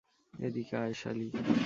[0.33, 1.27] এদিকে আয়, শালী।